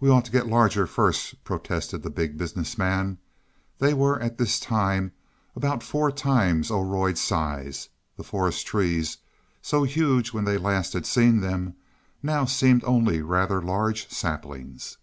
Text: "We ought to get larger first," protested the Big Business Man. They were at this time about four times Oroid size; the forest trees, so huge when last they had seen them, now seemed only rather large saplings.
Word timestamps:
"We 0.00 0.08
ought 0.08 0.24
to 0.24 0.30
get 0.30 0.46
larger 0.46 0.86
first," 0.86 1.44
protested 1.44 2.02
the 2.02 2.08
Big 2.08 2.38
Business 2.38 2.78
Man. 2.78 3.18
They 3.78 3.92
were 3.92 4.18
at 4.18 4.38
this 4.38 4.58
time 4.58 5.12
about 5.54 5.82
four 5.82 6.10
times 6.10 6.70
Oroid 6.70 7.18
size; 7.18 7.90
the 8.16 8.24
forest 8.24 8.66
trees, 8.66 9.18
so 9.60 9.82
huge 9.84 10.32
when 10.32 10.46
last 10.46 10.94
they 10.94 11.00
had 11.00 11.04
seen 11.04 11.40
them, 11.42 11.74
now 12.22 12.46
seemed 12.46 12.82
only 12.84 13.20
rather 13.20 13.60
large 13.60 14.08
saplings. 14.08 14.96